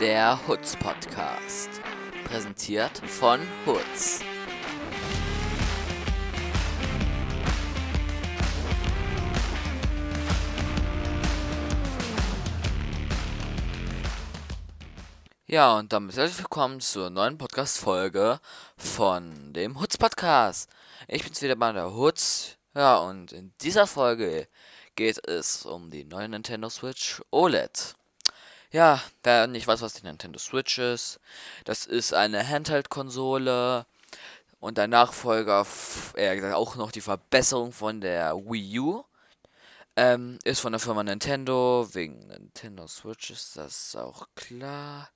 Der 0.00 0.46
Hutz 0.46 0.76
Podcast. 0.76 1.70
Präsentiert 2.24 2.98
von 2.98 3.40
Hutz. 3.64 4.20
Ja, 15.46 15.78
und 15.78 15.94
damit 15.94 16.14
herzlich 16.14 16.40
willkommen 16.40 16.80
zur 16.80 17.08
neuen 17.08 17.38
Podcast-Folge 17.38 18.38
von 18.76 19.54
dem 19.54 19.80
Hutz 19.80 19.96
Podcast. 19.96 20.68
Ich 21.08 21.24
bin's 21.24 21.40
wieder 21.40 21.56
bei 21.56 21.72
der 21.72 21.94
Hutz. 21.94 22.58
Ja, 22.74 22.98
und 22.98 23.32
in 23.32 23.54
dieser 23.62 23.86
Folge 23.86 24.46
geht 24.94 25.26
es 25.26 25.64
um 25.64 25.88
die 25.88 26.04
neue 26.04 26.28
Nintendo 26.28 26.68
Switch 26.68 27.22
OLED. 27.30 27.96
Ja, 28.72 29.00
wer 29.22 29.46
nicht 29.46 29.66
weiß, 29.66 29.80
was 29.82 29.94
die 29.94 30.04
Nintendo 30.04 30.38
Switch 30.38 30.78
ist, 30.78 31.20
das 31.64 31.86
ist 31.86 32.12
eine 32.12 32.46
Handheld-Konsole 32.46 33.86
und 34.60 34.78
ein 34.78 34.90
Nachfolger, 34.90 35.66
eher 36.14 36.34
gesagt 36.34 36.54
auch 36.54 36.76
noch 36.76 36.90
die 36.90 37.00
Verbesserung 37.00 37.72
von 37.72 38.00
der 38.00 38.36
Wii 38.36 38.80
U. 38.80 39.04
Ähm, 39.98 40.38
ist 40.44 40.60
von 40.60 40.72
der 40.72 40.80
Firma 40.80 41.02
Nintendo, 41.04 41.88
wegen 41.92 42.26
Nintendo 42.26 42.86
Switch 42.86 43.30
ist 43.30 43.56
das 43.56 43.96
auch 43.96 44.26
klar. 44.34 45.08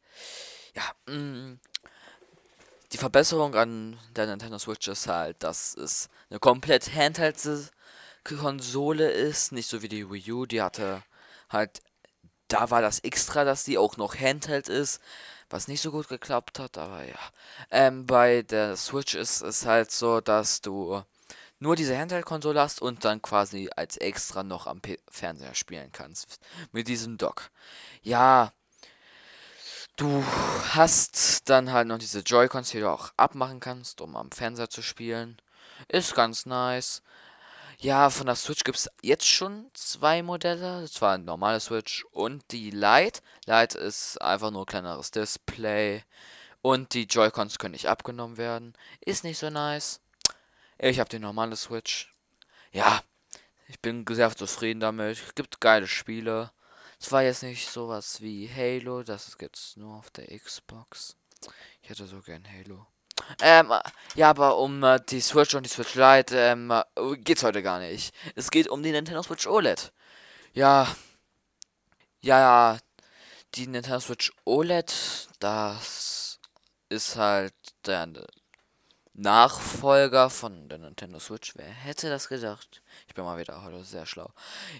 Ja, 0.74 0.82
mh, 1.06 1.16
mm, 1.16 1.60
die 2.92 2.98
Verbesserung 2.98 3.54
an 3.56 3.98
der 4.16 4.26
Nintendo 4.26 4.58
Switch 4.58 4.88
ist 4.88 5.06
halt, 5.06 5.42
dass 5.42 5.76
es 5.76 6.08
eine 6.30 6.38
komplett 6.38 6.94
Handheld-Konsole 6.94 9.10
ist, 9.10 9.52
nicht 9.52 9.68
so 9.68 9.82
wie 9.82 9.88
die 9.88 10.10
Wii 10.10 10.32
U, 10.32 10.46
die 10.46 10.62
hatte 10.62 11.02
halt 11.50 11.82
da 12.52 12.70
war 12.70 12.82
das 12.82 13.00
extra, 13.00 13.44
dass 13.44 13.64
die 13.64 13.78
auch 13.78 13.96
noch 13.96 14.14
Handheld 14.14 14.68
ist, 14.68 15.00
was 15.48 15.68
nicht 15.68 15.80
so 15.80 15.90
gut 15.90 16.08
geklappt 16.08 16.58
hat, 16.58 16.78
aber 16.78 17.04
ja. 17.04 17.18
Ähm, 17.70 18.06
bei 18.06 18.42
der 18.42 18.76
Switch 18.76 19.14
ist 19.14 19.40
es 19.40 19.66
halt 19.66 19.90
so, 19.90 20.20
dass 20.20 20.60
du 20.60 21.02
nur 21.58 21.76
diese 21.76 21.96
Handheld-Konsole 21.96 22.60
hast 22.60 22.80
und 22.80 23.04
dann 23.04 23.20
quasi 23.22 23.70
als 23.76 23.96
extra 23.96 24.42
noch 24.42 24.66
am 24.66 24.80
P 24.80 24.98
Fernseher 25.10 25.54
spielen 25.54 25.90
kannst. 25.92 26.40
Mit 26.72 26.88
diesem 26.88 27.18
Dock. 27.18 27.50
Ja. 28.02 28.52
Du 29.96 30.24
hast 30.70 31.48
dann 31.50 31.72
halt 31.72 31.86
noch 31.86 31.98
diese 31.98 32.20
Joy-Cons, 32.20 32.70
die 32.70 32.80
du 32.80 32.90
auch 32.90 33.12
abmachen 33.18 33.60
kannst, 33.60 34.00
um 34.00 34.16
am 34.16 34.30
Fernseher 34.30 34.70
zu 34.70 34.82
spielen. 34.82 35.36
Ist 35.88 36.14
ganz 36.14 36.46
nice. 36.46 37.02
Ja, 37.82 38.10
von 38.10 38.26
der 38.26 38.36
Switch 38.36 38.62
gibt 38.62 38.76
es 38.76 38.90
jetzt 39.00 39.26
schon 39.26 39.70
zwei 39.72 40.22
Modelle. 40.22 40.82
Das 40.82 41.00
war 41.00 41.14
ein 41.14 41.24
normale 41.24 41.60
Switch 41.60 42.04
und 42.10 42.44
die 42.50 42.70
Lite. 42.70 43.22
Lite 43.46 43.78
ist 43.78 44.20
einfach 44.20 44.50
nur 44.50 44.64
ein 44.64 44.66
kleineres 44.66 45.10
Display. 45.12 46.04
Und 46.60 46.92
die 46.92 47.04
Joy-Cons 47.04 47.58
können 47.58 47.72
nicht 47.72 47.88
abgenommen 47.88 48.36
werden. 48.36 48.74
Ist 49.00 49.24
nicht 49.24 49.38
so 49.38 49.48
nice. 49.48 50.02
Ich 50.76 51.00
habe 51.00 51.08
die 51.08 51.18
normale 51.18 51.56
Switch. 51.56 52.14
Ja, 52.70 53.02
ich 53.66 53.80
bin 53.80 54.04
sehr 54.10 54.36
zufrieden 54.36 54.80
damit. 54.80 55.18
Es 55.18 55.34
gibt 55.34 55.58
geile 55.62 55.88
Spiele. 55.88 56.52
Es 57.00 57.10
war 57.12 57.22
jetzt 57.22 57.42
nicht 57.42 57.66
sowas 57.66 58.20
wie 58.20 58.50
Halo. 58.54 59.02
Das 59.04 59.38
gibt 59.38 59.56
es 59.56 59.78
nur 59.78 59.96
auf 59.96 60.10
der 60.10 60.26
Xbox. 60.38 61.16
Ich 61.80 61.88
hätte 61.88 62.04
so 62.06 62.20
gern 62.20 62.44
Halo. 62.46 62.86
Ähm, 63.40 63.72
ja, 64.14 64.30
aber 64.30 64.58
um 64.58 64.82
äh, 64.82 65.00
die 65.08 65.20
Switch 65.20 65.54
und 65.54 65.64
die 65.64 65.70
Switch 65.70 65.94
Lite 65.94 66.36
ähm, 66.36 66.70
äh, 66.70 67.16
geht's 67.16 67.42
heute 67.42 67.62
gar 67.62 67.78
nicht. 67.78 68.14
Es 68.34 68.50
geht 68.50 68.68
um 68.68 68.82
die 68.82 68.92
Nintendo 68.92 69.22
Switch 69.22 69.46
OLED. 69.46 69.92
Ja. 70.52 70.88
Ja, 72.20 72.38
ja. 72.38 72.78
Die 73.54 73.66
Nintendo 73.66 74.00
Switch 74.00 74.32
OLED, 74.44 75.28
das 75.40 76.38
ist 76.88 77.16
halt 77.16 77.54
der 77.86 78.08
Nachfolger 79.14 80.30
von 80.30 80.68
der 80.68 80.78
Nintendo 80.78 81.18
Switch. 81.18 81.52
Wer 81.56 81.66
hätte 81.66 82.08
das 82.08 82.28
gedacht? 82.28 82.82
Ich 83.08 83.14
bin 83.14 83.24
mal 83.24 83.38
wieder 83.38 83.62
heute 83.62 83.84
sehr 83.84 84.06
schlau. 84.06 84.30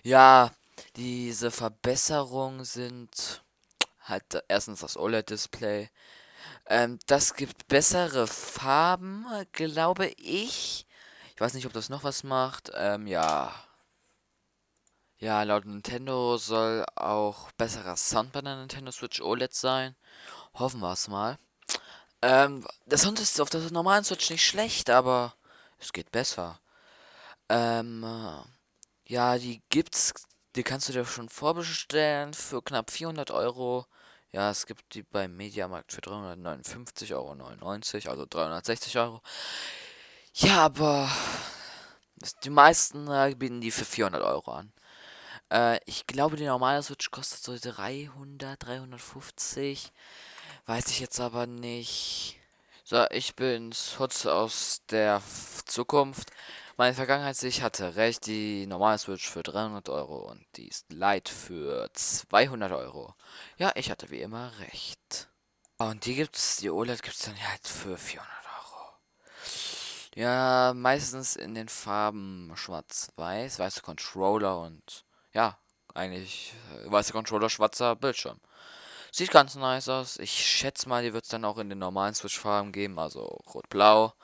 Ja, 0.03 0.51
diese 0.97 1.51
Verbesserungen 1.51 2.65
sind 2.65 3.43
halt 4.03 4.43
erstens 4.49 4.81
das 4.81 4.97
OLED-Display. 4.97 5.91
Ähm, 6.71 7.01
das 7.09 7.35
gibt 7.35 7.67
bessere 7.67 8.29
Farben, 8.29 9.27
glaube 9.51 10.07
ich. 10.17 10.87
Ich 11.35 11.41
weiß 11.41 11.55
nicht, 11.55 11.67
ob 11.67 11.73
das 11.73 11.89
noch 11.89 12.05
was 12.05 12.23
macht. 12.23 12.71
Ähm, 12.75 13.09
ja. 13.09 13.53
Ja, 15.19 15.43
laut 15.43 15.67
Nintendo 15.67 16.39
soll 16.39 16.87
auch 16.95 17.51
besserer 17.53 17.97
Sound 17.97 18.31
bei 18.33 18.41
der 18.41 18.55
Nintendo 18.55 18.93
Switch 18.93 19.21
OLED 19.21 19.53
sein. 19.53 19.97
Hoffen 20.55 20.81
wir 20.81 20.93
es 20.93 21.09
mal. 21.09 21.39
Ähm, 22.23 22.65
der 22.87 22.99
Sound 22.99 23.19
ist 23.19 23.41
auf 23.41 23.51
der 23.51 23.63
normalen 23.73 24.05
Switch 24.05 24.31
nicht 24.31 24.47
schlecht, 24.47 24.91
aber 24.91 25.35
es 25.81 25.93
geht 25.93 26.13
besser. 26.13 26.61
Ähm, 27.49 28.07
ja, 29.07 29.39
die 29.39 29.61
gibt's, 29.71 30.15
die 30.55 30.63
kannst 30.63 30.89
du 30.89 30.93
dir 30.93 31.05
schon 31.05 31.29
vorbestellen 31.29 32.33
für 32.33 32.63
knapp 32.63 32.93
400 32.93 33.33
Euro. 33.33 33.87
Ja, 34.33 34.51
es 34.51 34.67
gibt 34.67 34.95
die 34.95 35.03
beim 35.03 35.37
Mediamarkt 35.37 35.93
für 35.93 36.01
359,99 36.01 37.15
Euro, 37.15 38.11
also 38.11 38.27
360 38.27 38.99
Euro. 38.99 39.23
Ja, 40.35 40.67
aber 40.67 41.11
die 42.45 42.51
meisten 42.51 43.09
äh, 43.09 43.35
bieten 43.37 43.61
die 43.61 43.73
für 43.73 43.85
400 43.85 44.23
Euro 44.23 44.53
an. 44.53 44.73
Äh, 45.51 45.81
ich 45.87 46.07
glaube, 46.07 46.37
die 46.37 46.47
normale 46.47 46.83
Switch 46.83 47.11
kostet 47.11 47.43
so 47.43 47.57
300, 47.71 48.65
350. 48.65 49.93
Weiß 50.67 50.87
ich 50.89 51.01
jetzt 51.01 51.21
aber 51.21 51.47
nicht. 51.47 52.39
So, 52.85 53.05
ich 53.11 53.35
bin's, 53.35 53.99
Hutz 53.99 54.27
aus 54.27 54.83
der 54.91 55.23
Zukunft. 55.65 56.31
Meine 56.77 56.95
Vergangenheit, 56.95 57.43
ich 57.43 57.63
hatte 57.63 57.97
recht, 57.97 58.27
die 58.27 58.67
normale 58.67 58.99
Switch 58.99 59.29
für 59.29 59.43
300 59.43 59.89
Euro 59.89 60.31
und 60.31 60.45
die 60.57 60.71
light 60.89 61.29
für 61.29 61.91
200 61.93 62.73
Euro. 62.73 63.15
Ja, 63.59 63.73
ich 63.75 63.91
hatte 63.91 64.11
wie 64.11 64.21
immer 64.21 64.53
recht. 64.61 65.29
Und 65.79 66.05
die 66.07 66.15
gibt's, 66.15 66.59
die 66.59 66.71
OLED 66.71 67.03
gibt's 67.03 67.25
dann 67.25 67.37
halt 67.49 67.67
für 67.67 67.97
400 67.97 68.31
Euro. 68.45 68.93
Ja, 70.15 70.73
meistens 70.75 71.37
in 71.37 71.55
den 71.55 71.69
Farben 71.69 72.53
schwarz-weiß, 72.55 73.59
weiße 73.59 73.83
Controller 73.83 74.61
und 74.61 75.05
ja, 75.33 75.59
eigentlich 75.95 76.55
äh, 76.75 76.91
weiße 76.91 77.13
Controller, 77.13 77.51
schwarzer 77.51 77.97
Bildschirm. 77.97 78.41
Sieht 79.13 79.31
ganz 79.33 79.55
nice 79.57 79.89
aus. 79.89 80.19
Ich 80.19 80.33
schätze 80.33 80.89
mal, 80.89 81.03
die 81.03 81.13
wird 81.13 81.25
es 81.25 81.31
dann 81.31 81.45
auch 81.45 81.59
in 81.59 81.69
den 81.69 81.79
normalen 81.79 82.15
Switch-Farben 82.15 82.73
geben, 82.73 82.99
also 82.99 83.23
rot-blau. 83.53 84.15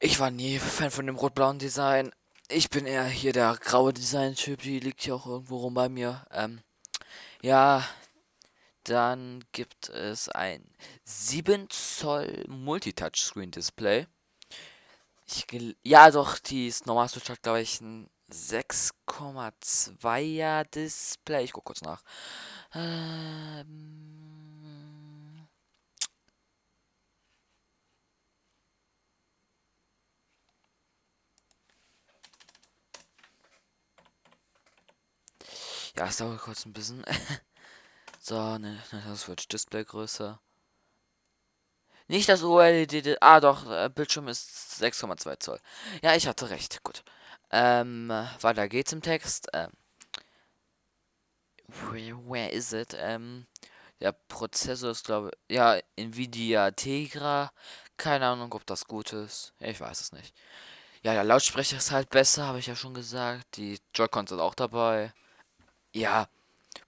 Ich 0.00 0.20
war 0.20 0.30
nie 0.30 0.60
Fan 0.60 0.92
von 0.92 1.06
dem 1.06 1.16
rot-blauen 1.16 1.58
Design. 1.58 2.12
Ich 2.48 2.70
bin 2.70 2.86
eher 2.86 3.04
hier 3.04 3.32
der 3.32 3.56
graue 3.56 3.92
Design-Typ, 3.92 4.62
die 4.62 4.78
liegt 4.78 5.02
hier 5.02 5.16
auch 5.16 5.26
irgendwo 5.26 5.56
rum 5.56 5.74
bei 5.74 5.88
mir. 5.88 6.24
Ähm, 6.30 6.60
ja, 7.42 7.84
dann 8.84 9.44
gibt 9.50 9.88
es 9.88 10.28
ein 10.28 10.62
7 11.02 11.68
Zoll 11.70 12.44
Multitouch-Screen-Display. 12.46 14.06
ja, 15.82 16.12
doch, 16.12 16.38
die 16.38 16.68
ist 16.68 16.86
Switch 17.08 17.28
hat, 17.28 17.42
glaube 17.42 17.62
ich, 17.62 17.80
ein 17.80 18.08
6,2er 18.30 20.62
Display. 20.64 21.42
Ich 21.42 21.52
gucke 21.52 21.66
kurz 21.66 21.82
nach. 21.82 22.04
Ähm, 22.72 24.17
Ja, 35.98 36.06
es 36.06 36.18
dauert 36.18 36.40
kurz 36.40 36.64
ein 36.64 36.72
bisschen. 36.72 37.04
so, 38.20 38.56
ne, 38.56 38.80
das 38.92 39.26
wird 39.26 39.52
Displaygröße. 39.52 40.38
Nicht 42.06 42.28
das 42.28 42.44
OLED. 42.44 43.16
Ah, 43.20 43.40
doch, 43.40 43.68
äh, 43.68 43.90
Bildschirm 43.92 44.28
ist 44.28 44.80
6,2 44.80 45.40
Zoll. 45.40 45.58
Ja, 46.00 46.14
ich 46.14 46.28
hatte 46.28 46.50
recht. 46.50 46.84
Gut. 46.84 47.02
Ähm, 47.50 48.10
weiter 48.40 48.68
geht's 48.68 48.92
im 48.92 49.02
Text. 49.02 49.48
Ähm, 49.52 49.72
where 51.66 52.48
is 52.50 52.72
it? 52.72 52.96
Ähm, 52.96 53.48
der 54.00 54.12
Prozessor 54.12 54.90
ist, 54.92 55.04
glaube 55.04 55.32
ich, 55.48 55.56
ja, 55.56 55.80
Nvidia 55.96 56.70
Tegra. 56.70 57.50
Keine 57.96 58.28
Ahnung, 58.28 58.52
ob 58.54 58.64
das 58.66 58.86
gut 58.86 59.12
ist. 59.12 59.52
Ich 59.58 59.80
weiß 59.80 60.00
es 60.00 60.12
nicht. 60.12 60.32
Ja, 61.02 61.14
der 61.14 61.24
Lautsprecher 61.24 61.78
ist 61.78 61.90
halt 61.90 62.10
besser, 62.10 62.46
habe 62.46 62.60
ich 62.60 62.68
ja 62.68 62.76
schon 62.76 62.94
gesagt. 62.94 63.56
Die 63.56 63.80
Joy-Cons 63.94 64.30
sind 64.30 64.40
auch 64.40 64.54
dabei. 64.54 65.12
Ja, 65.92 66.28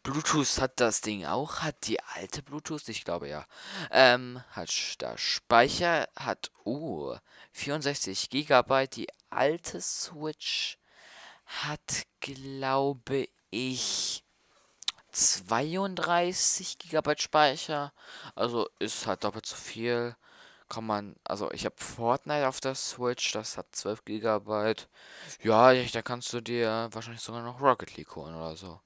Bluetooth 0.03 0.61
hat 0.61 0.81
das 0.81 1.01
Ding 1.01 1.25
auch. 1.25 1.61
Hat 1.61 1.87
die 1.87 2.01
alte 2.01 2.43
Bluetooth? 2.43 2.89
Ich 2.89 3.05
glaube 3.05 3.29
ja. 3.29 3.47
Ähm, 3.91 4.43
hat 4.53 5.01
der 5.01 5.19
Speicher 5.19 6.09
hat 6.17 6.51
uh 6.65 7.17
64 7.53 8.31
GB. 8.31 8.87
Die 8.89 9.09
alte 9.31 9.81
Switch 9.81 10.79
hat, 11.47 12.05
glaube 12.21 13.29
ich, 13.51 14.25
32 15.13 16.79
GB 16.79 17.15
Speicher. 17.19 17.93
Also 18.35 18.69
ist 18.79 19.07
halt 19.07 19.25
doppelt 19.25 19.47
so 19.47 19.57
viel. 19.57 20.17
Kann 20.69 20.87
man, 20.87 21.17
also 21.25 21.51
ich 21.51 21.65
habe 21.65 21.75
Fortnite 21.79 22.47
auf 22.47 22.61
der 22.61 22.77
Switch, 22.77 23.33
das 23.33 23.59
hat 23.59 23.67
12 23.75 24.05
GB. 24.05 24.75
Ja, 25.43 25.75
da 25.75 26.03
kannst 26.03 26.33
du 26.33 26.41
dir 26.41 26.89
wahrscheinlich 26.93 27.23
sogar 27.23 27.43
noch 27.43 27.61
Rocket 27.61 27.97
League 27.97 28.15
holen 28.15 28.37
oder 28.37 28.55
so. 28.55 28.81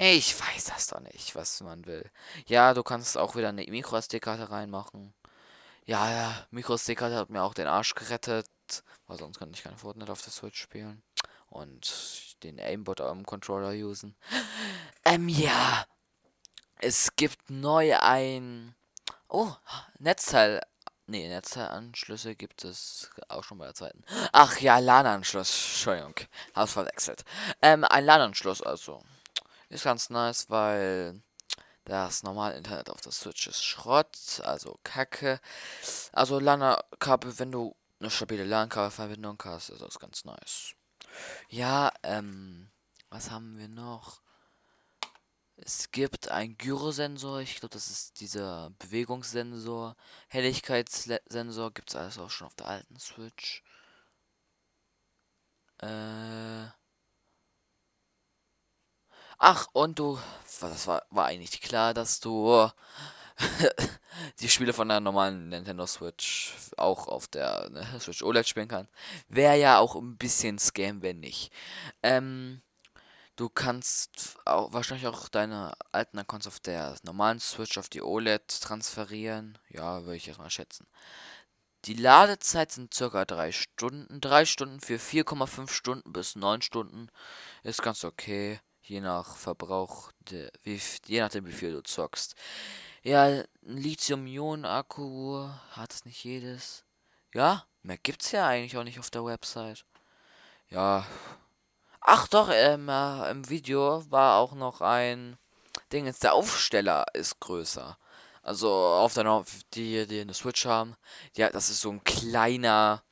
Ich 0.00 0.38
weiß 0.38 0.66
das 0.66 0.86
doch 0.86 1.00
nicht, 1.00 1.34
was 1.34 1.60
man 1.60 1.84
will. 1.84 2.08
Ja, 2.46 2.72
du 2.72 2.84
kannst 2.84 3.18
auch 3.18 3.34
wieder 3.34 3.48
eine 3.48 3.64
Micro-SD-Karte 3.64 4.48
reinmachen. 4.48 5.12
Ja, 5.86 6.08
ja, 6.08 6.46
Micro-SD-Karte 6.52 7.16
hat 7.16 7.30
mir 7.30 7.42
auch 7.42 7.52
den 7.52 7.66
Arsch 7.66 7.96
gerettet, 7.96 8.46
weil 9.08 9.18
sonst 9.18 9.40
könnte 9.40 9.56
ich 9.56 9.64
keine 9.64 9.76
Fortnite 9.76 10.12
auf 10.12 10.22
der 10.22 10.32
Switch 10.32 10.60
spielen. 10.60 11.02
Und 11.48 12.36
den 12.44 12.60
Aimbot 12.60 13.00
am 13.00 13.26
Controller 13.26 13.72
usen. 13.72 14.14
Ähm, 15.04 15.28
ja. 15.28 15.84
Es 16.80 17.16
gibt 17.16 17.50
neu 17.50 17.98
ein... 17.98 18.76
Oh, 19.28 19.50
Netzteil... 19.98 20.60
Nee, 21.06 21.26
Netzteilanschlüsse 21.26 22.36
gibt 22.36 22.62
es 22.62 23.10
auch 23.28 23.42
schon 23.42 23.58
bei 23.58 23.64
der 23.64 23.74
zweiten. 23.74 24.04
Ach 24.30 24.60
ja, 24.60 24.78
LAN-Anschluss. 24.78 25.70
Entschuldigung, 25.70 26.14
hab's 26.54 26.74
verwechselt. 26.74 27.24
Ähm, 27.62 27.82
ein 27.84 28.04
LAN-Anschluss 28.04 28.62
also. 28.62 29.02
Ist 29.68 29.84
ganz 29.84 30.08
nice, 30.10 30.48
weil 30.48 31.22
das 31.84 32.22
normale 32.22 32.56
Internet 32.56 32.90
auf 32.90 33.00
der 33.00 33.12
Switch 33.12 33.46
ist 33.46 33.64
Schrott, 33.64 34.40
also 34.44 34.78
Kacke. 34.84 35.40
Also 36.12 36.38
LAN-Kabel, 36.38 37.38
wenn 37.38 37.52
du 37.52 37.76
eine 38.00 38.10
stabile 38.10 38.44
LAN-Kabelverbindung 38.44 39.40
hast, 39.44 39.70
ist 39.70 39.82
das 39.82 39.98
ganz 39.98 40.24
nice. 40.24 40.74
Ja, 41.48 41.92
ähm, 42.02 42.70
was 43.10 43.30
haben 43.30 43.58
wir 43.58 43.68
noch? 43.68 44.20
Es 45.56 45.90
gibt 45.90 46.30
einen 46.30 46.56
Gyrosensor, 46.56 47.40
ich 47.40 47.56
glaube, 47.56 47.72
das 47.72 47.90
ist 47.90 48.20
dieser 48.20 48.70
Bewegungssensor. 48.78 49.96
Helligkeitssensor 50.28 51.72
gibt 51.72 51.90
es 51.90 51.96
alles 51.96 52.18
auch 52.18 52.30
schon 52.30 52.46
auf 52.46 52.54
der 52.54 52.68
alten 52.68 52.98
Switch. 52.98 53.64
Äh. 55.78 56.68
Ach, 59.38 59.68
und 59.72 59.98
du, 60.00 60.18
das 60.60 60.86
war, 60.88 61.04
war 61.10 61.26
eigentlich 61.26 61.60
klar, 61.60 61.94
dass 61.94 62.18
du 62.18 62.68
die 64.40 64.48
Spiele 64.48 64.72
von 64.72 64.88
der 64.88 64.98
normalen 65.00 65.48
Nintendo 65.50 65.86
Switch 65.86 66.54
auch 66.76 67.06
auf 67.06 67.28
der 67.28 67.68
ne, 67.70 67.86
Switch 68.00 68.22
OLED 68.22 68.48
spielen 68.48 68.68
kannst. 68.68 68.92
Wäre 69.28 69.56
ja 69.56 69.78
auch 69.78 69.94
ein 69.94 70.16
bisschen 70.16 70.58
Scam, 70.58 71.02
wenn 71.02 71.20
nicht. 71.20 71.52
Ähm, 72.02 72.62
du 73.36 73.48
kannst 73.48 74.38
auch, 74.44 74.72
wahrscheinlich 74.72 75.06
auch 75.06 75.28
deine 75.28 75.72
alten 75.92 76.18
Accounts 76.18 76.48
auf 76.48 76.58
der 76.58 76.96
normalen 77.04 77.38
Switch 77.38 77.78
auf 77.78 77.88
die 77.88 78.02
OLED 78.02 78.48
transferieren. 78.60 79.56
Ja, 79.68 80.02
würde 80.02 80.16
ich 80.16 80.26
erstmal 80.26 80.50
schätzen. 80.50 80.88
Die 81.84 81.94
Ladezeit 81.94 82.72
sind 82.72 82.92
circa 82.92 83.24
3 83.24 83.52
Stunden. 83.52 84.20
3 84.20 84.44
Stunden 84.46 84.80
für 84.80 84.96
4,5 84.96 85.70
Stunden 85.70 86.12
bis 86.12 86.34
9 86.34 86.60
Stunden 86.62 87.08
ist 87.62 87.82
ganz 87.82 88.02
okay 88.02 88.60
je 88.88 89.00
nach 89.00 89.36
Verbrauch, 89.36 90.12
de, 90.30 90.50
wie, 90.62 90.80
je 91.06 91.20
nachdem 91.20 91.46
wie 91.46 91.52
viel 91.52 91.72
du 91.72 91.82
zockst. 91.82 92.34
Ja, 93.02 93.24
ein 93.24 93.44
Lithium-Ionen-Akku 93.62 95.48
hat 95.72 95.92
es 95.92 96.04
nicht 96.04 96.24
jedes. 96.24 96.84
Ja, 97.34 97.64
mehr 97.82 97.98
gibt's 97.98 98.32
ja 98.32 98.46
eigentlich 98.46 98.76
auch 98.76 98.84
nicht 98.84 98.98
auf 98.98 99.10
der 99.10 99.24
Website. 99.24 99.84
Ja. 100.70 101.06
Ach 102.00 102.28
doch, 102.28 102.50
ähm, 102.52 102.88
äh, 102.88 103.30
im 103.30 103.48
Video 103.48 104.10
war 104.10 104.38
auch 104.38 104.54
noch 104.54 104.80
ein 104.80 105.36
Ding, 105.92 106.06
jetzt 106.06 106.22
der 106.22 106.34
Aufsteller 106.34 107.06
ist 107.14 107.40
größer. 107.40 107.98
Also 108.42 108.70
auf 108.72 109.14
der 109.14 109.44
die, 109.74 110.06
die 110.06 110.20
eine 110.20 110.34
Switch 110.34 110.64
haben, 110.64 110.96
ja, 111.36 111.50
das 111.50 111.68
ist 111.68 111.80
so 111.80 111.90
ein 111.90 112.02
kleiner 112.04 113.02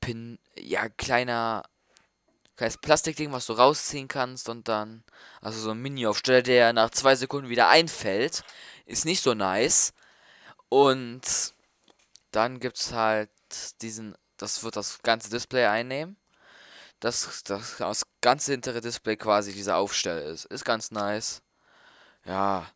Pin, 0.00 0.38
ja, 0.56 0.88
kleiner 0.88 1.64
kleines 2.56 2.78
Plastikding, 2.78 3.32
was 3.32 3.46
du 3.46 3.54
rausziehen 3.54 4.08
kannst 4.08 4.48
und 4.48 4.68
dann, 4.68 5.04
also 5.40 5.60
so 5.60 5.70
ein 5.70 5.78
Mini-Aufsteller, 5.78 6.42
der 6.42 6.72
nach 6.72 6.90
zwei 6.90 7.16
Sekunden 7.16 7.48
wieder 7.48 7.68
einfällt, 7.68 8.44
ist 8.86 9.04
nicht 9.04 9.22
so 9.22 9.34
nice. 9.34 9.92
Und 10.68 11.22
dann 12.30 12.60
gibt 12.60 12.78
es 12.78 12.92
halt 12.92 13.30
diesen, 13.82 14.16
das 14.36 14.62
wird 14.62 14.76
das 14.76 15.00
ganze 15.02 15.30
Display 15.30 15.66
einnehmen. 15.66 16.16
Das, 17.00 17.42
das, 17.44 17.76
das 17.78 18.02
ganze 18.20 18.52
hintere 18.52 18.80
Display 18.80 19.16
quasi 19.16 19.52
dieser 19.52 19.76
Aufsteller 19.76 20.22
ist. 20.22 20.46
Ist 20.46 20.64
ganz 20.64 20.90
nice. 20.90 21.42
Ja. 22.24 22.66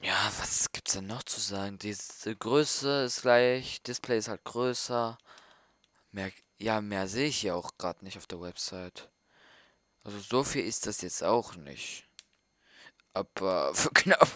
Ja, 0.00 0.32
was 0.40 0.72
gibt's 0.72 0.94
denn 0.94 1.06
noch 1.06 1.22
zu 1.22 1.40
sagen? 1.40 1.78
Diese 1.78 2.34
Größe 2.34 3.04
ist 3.04 3.22
gleich, 3.22 3.82
Display 3.82 4.18
ist 4.18 4.28
halt 4.28 4.42
größer. 4.44 5.16
Mehr 6.10 6.32
ja, 6.62 6.80
mehr 6.80 7.08
sehe 7.08 7.26
ich 7.26 7.42
ja 7.42 7.54
auch 7.54 7.76
gerade 7.76 8.04
nicht 8.04 8.16
auf 8.16 8.26
der 8.26 8.40
Website. 8.40 9.10
Also 10.04 10.18
so 10.20 10.44
viel 10.44 10.64
ist 10.64 10.86
das 10.86 11.00
jetzt 11.02 11.22
auch 11.22 11.56
nicht. 11.56 12.04
Aber 13.12 13.74
für 13.74 13.90
knapp 13.90 14.28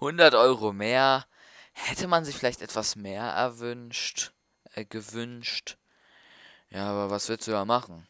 100 0.00 0.34
Euro 0.34 0.72
mehr 0.72 1.26
hätte 1.72 2.08
man 2.08 2.24
sich 2.24 2.36
vielleicht 2.36 2.62
etwas 2.62 2.96
mehr 2.96 3.24
erwünscht, 3.24 4.32
äh, 4.74 4.84
gewünscht. 4.84 5.76
Ja, 6.70 6.90
aber 6.90 7.10
was 7.10 7.28
willst 7.28 7.46
du 7.46 7.52
da 7.52 7.64
machen? 7.64 8.06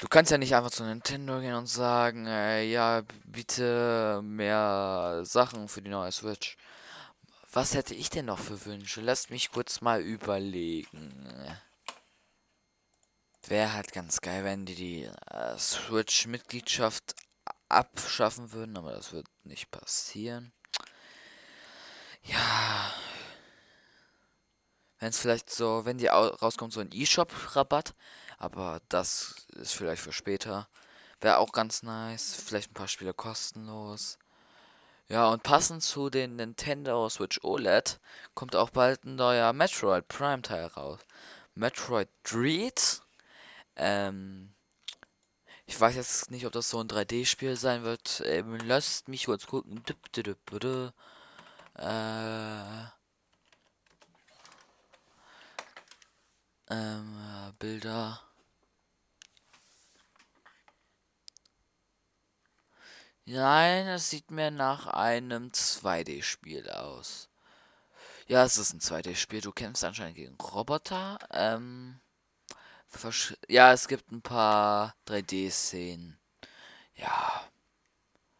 Du 0.00 0.08
kannst 0.08 0.32
ja 0.32 0.38
nicht 0.38 0.54
einfach 0.54 0.70
zu 0.70 0.84
Nintendo 0.84 1.40
gehen 1.40 1.54
und 1.54 1.66
sagen, 1.66 2.26
äh, 2.26 2.64
ja, 2.64 3.02
bitte 3.24 4.20
mehr 4.22 5.20
Sachen 5.24 5.68
für 5.68 5.80
die 5.80 5.90
neue 5.90 6.12
Switch. 6.12 6.56
Was 7.54 7.74
hätte 7.74 7.94
ich 7.94 8.08
denn 8.08 8.24
noch 8.24 8.38
für 8.38 8.64
Wünsche? 8.64 9.02
Lasst 9.02 9.28
mich 9.28 9.50
kurz 9.50 9.82
mal 9.82 10.00
überlegen. 10.00 11.58
Wäre 13.46 13.74
halt 13.74 13.92
ganz 13.92 14.22
geil, 14.22 14.42
wenn 14.44 14.64
die 14.64 14.74
die 14.74 15.02
äh, 15.04 15.58
Switch-Mitgliedschaft 15.58 17.14
abschaffen 17.68 18.52
würden, 18.52 18.78
aber 18.78 18.92
das 18.92 19.12
wird 19.12 19.26
nicht 19.44 19.70
passieren. 19.70 20.52
Ja. 22.22 22.94
Wenn 24.98 25.10
es 25.10 25.18
vielleicht 25.18 25.50
so, 25.50 25.84
wenn 25.84 25.98
die 25.98 26.06
rauskommt, 26.06 26.72
so 26.72 26.80
ein 26.80 26.90
E-Shop-Rabatt, 26.90 27.94
aber 28.38 28.80
das 28.88 29.34
ist 29.48 29.74
vielleicht 29.74 30.02
für 30.02 30.12
später. 30.12 30.68
Wäre 31.20 31.36
auch 31.36 31.52
ganz 31.52 31.82
nice. 31.82 32.34
Vielleicht 32.34 32.70
ein 32.70 32.74
paar 32.74 32.88
Spiele 32.88 33.12
kostenlos. 33.12 34.18
Ja, 35.08 35.28
und 35.28 35.42
passend 35.42 35.82
zu 35.82 36.10
den 36.10 36.36
Nintendo 36.36 37.08
Switch 37.08 37.40
OLED 37.42 38.00
kommt 38.34 38.56
auch 38.56 38.70
bald 38.70 39.04
ein 39.04 39.16
neuer 39.16 39.52
Metroid 39.52 40.08
Prime 40.08 40.42
Teil 40.42 40.66
raus. 40.66 41.00
Metroid 41.54 42.08
Dread. 42.24 43.02
Ähm, 43.76 44.54
ich 45.66 45.80
weiß 45.80 45.96
jetzt 45.96 46.30
nicht, 46.30 46.46
ob 46.46 46.52
das 46.52 46.70
so 46.70 46.80
ein 46.80 46.88
3D-Spiel 46.88 47.56
sein 47.56 47.82
wird. 47.84 48.22
Ähm, 48.26 48.58
lasst 48.66 49.08
mich 49.08 49.26
kurz 49.26 49.46
gucken. 49.46 49.82
Äh, 51.78 52.84
ähm, 56.70 57.18
Bilder. 57.58 58.20
Nein, 63.24 63.86
es 63.86 64.10
sieht 64.10 64.30
mir 64.32 64.50
nach 64.50 64.88
einem 64.88 65.50
2D-Spiel 65.50 66.68
aus. 66.70 67.28
Ja, 68.26 68.44
es 68.44 68.58
ist 68.58 68.72
ein 68.72 68.80
2D-Spiel. 68.80 69.40
Du 69.40 69.52
kämpfst 69.52 69.84
anscheinend 69.84 70.16
gegen 70.16 70.34
Roboter. 70.36 71.18
Ähm, 71.30 72.00
ja, 73.48 73.72
es 73.72 73.86
gibt 73.88 74.10
ein 74.10 74.22
paar 74.22 74.96
3D-Szenen. 75.06 76.18
Ja. 76.96 77.48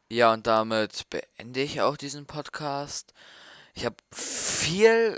Ja, 0.09 0.33
und 0.33 0.47
damit 0.47 1.09
beende 1.11 1.61
ich 1.61 1.81
auch 1.81 1.97
diesen 1.97 2.27
Podcast. 2.27 3.15
Ich 3.75 3.85
habe 3.87 3.97
viel, 4.13 5.17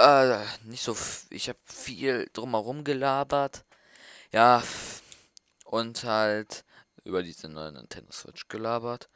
äh, 0.00 0.44
nicht 0.64 0.82
so, 0.82 0.96
ich 1.30 1.48
habe 1.48 1.58
viel 1.64 2.30
drumherum 2.32 2.84
gelabert. 2.84 3.64
Ja, 4.32 4.62
und 5.64 6.04
halt 6.04 6.64
über 7.08 7.22
diese 7.22 7.48
neue 7.48 7.72
Nintendo 7.72 8.12
Switch 8.12 8.48
gelabert. 8.48 9.08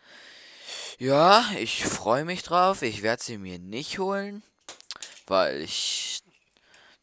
Ja, 0.98 1.44
ich 1.58 1.84
freue 1.84 2.24
mich 2.24 2.42
drauf. 2.42 2.82
Ich 2.82 3.02
werde 3.02 3.22
sie 3.22 3.38
mir 3.38 3.58
nicht 3.58 3.98
holen, 3.98 4.42
weil 5.26 5.60
ich 5.60 6.22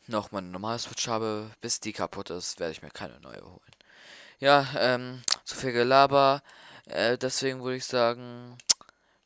noch 0.07 0.31
meine 0.31 0.47
normale 0.47 0.79
Switch 0.79 1.07
habe. 1.07 1.51
Bis 1.61 1.79
die 1.79 1.93
kaputt 1.93 2.31
ist, 2.31 2.59
werde 2.59 2.73
ich 2.73 2.81
mir 2.81 2.89
keine 2.89 3.19
neue 3.19 3.41
holen. 3.41 3.59
Ja, 4.39 4.67
ähm, 4.77 5.21
zu 5.45 5.55
viel 5.55 5.71
Gelaber. 5.71 6.41
Äh, 6.85 7.17
deswegen 7.17 7.63
würde 7.63 7.77
ich 7.77 7.85
sagen, 7.85 8.57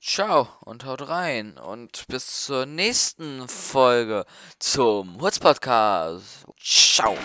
ciao 0.02 0.50
und 0.62 0.86
haut 0.86 1.08
rein. 1.08 1.58
Und 1.58 2.06
bis 2.08 2.44
zur 2.46 2.66
nächsten 2.66 3.48
Folge 3.48 4.26
zum 4.60 5.22
Hutz 5.22 5.40
Podcast. 5.40 6.46
Ciao. 6.60 7.18